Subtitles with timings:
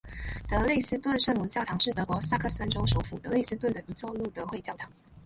[0.49, 4.91] 德累斯顿圣母教堂是德国萨克森州首府德累斯顿的一座路德会教堂。